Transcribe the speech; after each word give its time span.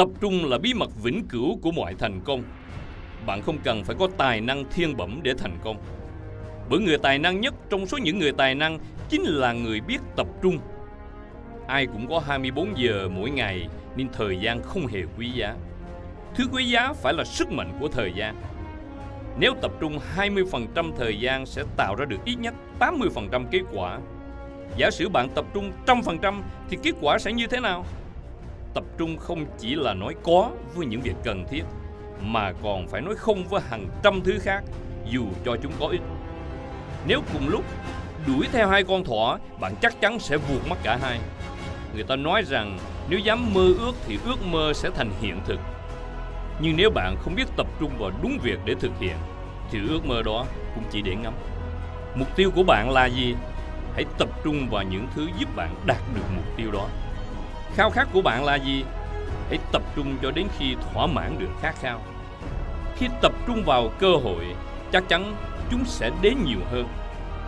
Tập 0.00 0.08
trung 0.20 0.50
là 0.50 0.58
bí 0.58 0.74
mật 0.74 0.90
vĩnh 1.02 1.28
cửu 1.28 1.58
của 1.62 1.70
mọi 1.72 1.94
thành 1.94 2.20
công. 2.24 2.42
Bạn 3.26 3.42
không 3.42 3.58
cần 3.64 3.84
phải 3.84 3.96
có 3.98 4.08
tài 4.16 4.40
năng 4.40 4.64
thiên 4.70 4.96
bẩm 4.96 5.20
để 5.22 5.34
thành 5.38 5.58
công. 5.64 5.76
Bởi 6.70 6.80
người 6.80 6.98
tài 6.98 7.18
năng 7.18 7.40
nhất 7.40 7.54
trong 7.70 7.86
số 7.86 7.98
những 7.98 8.18
người 8.18 8.32
tài 8.32 8.54
năng 8.54 8.78
chính 9.08 9.22
là 9.22 9.52
người 9.52 9.80
biết 9.80 9.98
tập 10.16 10.26
trung. 10.42 10.58
Ai 11.66 11.86
cũng 11.86 12.06
có 12.08 12.18
24 12.26 12.78
giờ 12.78 13.08
mỗi 13.08 13.30
ngày, 13.30 13.68
nên 13.96 14.08
thời 14.12 14.38
gian 14.40 14.62
không 14.62 14.86
hề 14.86 15.02
quý 15.18 15.30
giá. 15.30 15.54
Thứ 16.34 16.44
quý 16.52 16.64
giá 16.64 16.92
phải 16.92 17.14
là 17.14 17.24
sức 17.24 17.52
mạnh 17.52 17.76
của 17.80 17.88
thời 17.88 18.12
gian. 18.16 18.36
Nếu 19.38 19.54
tập 19.62 19.72
trung 19.80 19.98
20% 20.16 20.92
thời 20.96 21.20
gian 21.20 21.46
sẽ 21.46 21.62
tạo 21.76 21.94
ra 21.94 22.04
được 22.04 22.24
ít 22.24 22.34
nhất 22.34 22.54
80% 22.80 23.44
kết 23.50 23.62
quả. 23.72 23.98
Giả 24.76 24.90
sử 24.90 25.08
bạn 25.08 25.28
tập 25.34 25.44
trung 25.54 25.72
100% 25.86 26.42
thì 26.70 26.78
kết 26.82 26.92
quả 27.00 27.18
sẽ 27.18 27.32
như 27.32 27.46
thế 27.46 27.60
nào? 27.60 27.84
Tập 28.74 28.84
trung 28.98 29.16
không 29.16 29.46
chỉ 29.58 29.74
là 29.74 29.94
nói 29.94 30.14
có 30.24 30.50
với 30.74 30.86
những 30.86 31.00
việc 31.00 31.14
cần 31.24 31.44
thiết 31.50 31.62
mà 32.20 32.52
còn 32.62 32.88
phải 32.88 33.00
nói 33.00 33.14
không 33.16 33.44
với 33.44 33.60
hàng 33.70 33.88
trăm 34.02 34.20
thứ 34.24 34.38
khác 34.42 34.62
dù 35.10 35.24
cho 35.44 35.56
chúng 35.62 35.72
có 35.80 35.86
ích. 35.86 36.00
Nếu 37.06 37.20
cùng 37.32 37.48
lúc 37.48 37.64
đuổi 38.26 38.46
theo 38.52 38.68
hai 38.68 38.84
con 38.84 39.04
thỏ, 39.04 39.38
bạn 39.60 39.74
chắc 39.82 40.00
chắn 40.00 40.18
sẽ 40.18 40.36
vuột 40.36 40.68
mất 40.68 40.76
cả 40.82 40.98
hai. 41.02 41.20
Người 41.94 42.04
ta 42.04 42.16
nói 42.16 42.42
rằng 42.48 42.78
nếu 43.08 43.18
dám 43.18 43.54
mơ 43.54 43.74
ước 43.78 43.92
thì 44.06 44.18
ước 44.24 44.46
mơ 44.46 44.72
sẽ 44.74 44.90
thành 44.90 45.10
hiện 45.20 45.40
thực. 45.46 45.60
Nhưng 46.60 46.76
nếu 46.76 46.90
bạn 46.90 47.16
không 47.20 47.34
biết 47.34 47.46
tập 47.56 47.66
trung 47.80 47.90
vào 47.98 48.10
đúng 48.22 48.38
việc 48.42 48.58
để 48.64 48.74
thực 48.80 48.92
hiện 49.00 49.16
thì 49.70 49.78
ước 49.88 50.06
mơ 50.06 50.22
đó 50.22 50.46
cũng 50.74 50.84
chỉ 50.90 51.02
để 51.02 51.14
ngắm. 51.14 51.32
Mục 52.14 52.36
tiêu 52.36 52.50
của 52.54 52.62
bạn 52.62 52.90
là 52.90 53.06
gì? 53.06 53.34
Hãy 53.94 54.04
tập 54.18 54.28
trung 54.44 54.68
vào 54.70 54.82
những 54.82 55.06
thứ 55.14 55.28
giúp 55.38 55.56
bạn 55.56 55.74
đạt 55.86 56.00
được 56.14 56.24
mục 56.36 56.44
tiêu 56.56 56.70
đó. 56.72 56.88
Khao 57.76 57.90
khát 57.90 58.08
của 58.12 58.22
bạn 58.22 58.44
là 58.44 58.54
gì? 58.56 58.84
Hãy 59.48 59.58
tập 59.72 59.82
trung 59.96 60.16
cho 60.22 60.30
đến 60.30 60.46
khi 60.58 60.74
thỏa 60.74 61.06
mãn 61.06 61.38
được 61.38 61.50
khát 61.62 61.74
khao. 61.80 62.00
Khi 62.96 63.06
tập 63.22 63.32
trung 63.46 63.64
vào 63.64 63.92
cơ 63.98 64.10
hội, 64.24 64.44
chắc 64.92 65.08
chắn 65.08 65.36
chúng 65.70 65.84
sẽ 65.84 66.10
đến 66.22 66.36
nhiều 66.44 66.60
hơn. 66.70 66.88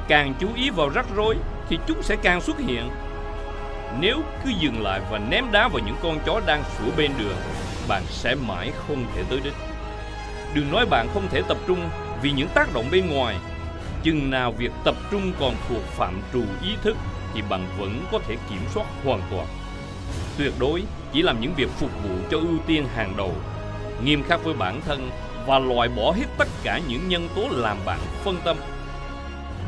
Càng 0.09 0.34
chú 0.41 0.48
ý 0.55 0.70
vào 0.70 0.89
rắc 0.89 1.06
rối 1.17 1.37
thì 1.69 1.79
chúng 1.87 2.03
sẽ 2.03 2.17
càng 2.17 2.41
xuất 2.41 2.59
hiện. 2.59 2.91
Nếu 4.01 4.20
cứ 4.45 4.51
dừng 4.61 4.83
lại 4.83 5.01
và 5.11 5.19
ném 5.19 5.53
đá 5.53 5.69
vào 5.69 5.83
những 5.87 5.97
con 6.03 6.19
chó 6.27 6.41
đang 6.47 6.62
sủa 6.79 6.91
bên 6.97 7.11
đường, 7.19 7.36
bạn 7.89 8.03
sẽ 8.07 8.34
mãi 8.34 8.73
không 8.86 9.05
thể 9.14 9.23
tới 9.31 9.41
đích. 9.45 9.55
Đừng 10.55 10.73
nói 10.73 10.86
bạn 10.86 11.09
không 11.14 11.29
thể 11.31 11.42
tập 11.48 11.57
trung 11.67 11.89
vì 12.23 12.31
những 12.31 12.48
tác 12.55 12.75
động 12.75 12.86
bên 12.92 13.11
ngoài. 13.11 13.36
Chừng 14.03 14.31
nào 14.31 14.53
việc 14.53 14.73
tập 14.84 14.95
trung 15.11 15.33
còn 15.41 15.55
thuộc 15.69 15.83
phạm 15.83 16.23
trù 16.33 16.42
ý 16.62 16.77
thức 16.83 16.97
thì 17.34 17.42
bạn 17.48 17.67
vẫn 17.79 18.05
có 18.12 18.19
thể 18.19 18.36
kiểm 18.51 18.61
soát 18.75 18.86
hoàn 19.05 19.20
toàn. 19.31 19.47
Tuyệt 20.38 20.52
đối 20.58 20.83
chỉ 21.12 21.22
làm 21.22 21.41
những 21.41 21.55
việc 21.55 21.69
phục 21.70 21.91
vụ 22.02 22.14
cho 22.30 22.38
ưu 22.38 22.58
tiên 22.66 22.86
hàng 22.94 23.14
đầu, 23.16 23.34
nghiêm 24.05 24.22
khắc 24.22 24.44
với 24.44 24.55
bản 24.55 24.80
thân 24.86 25.11
và 25.47 25.58
loại 25.58 25.89
bỏ 25.89 26.12
hết 26.12 26.27
tất 26.39 26.48
cả 26.62 26.80
những 26.89 27.08
nhân 27.08 27.28
tố 27.36 27.48
làm 27.50 27.77
bạn 27.84 27.98
phân 28.24 28.36
tâm. 28.44 28.56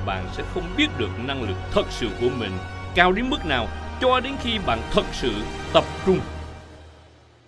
Bạn 0.06 0.26
sẽ 0.32 0.42
không 0.54 0.64
biết 0.76 0.88
được 0.98 1.10
năng 1.24 1.42
lực 1.42 1.56
thật 1.72 1.86
sự 1.90 2.08
của 2.20 2.28
mình 2.38 2.52
cao 2.94 3.12
đến 3.12 3.30
mức 3.30 3.46
nào 3.46 3.68
cho 4.00 4.20
đến 4.20 4.32
khi 4.42 4.58
bạn 4.66 4.78
thật 4.92 5.04
sự 5.12 5.32
tập 5.72 5.84
trung 6.06 6.18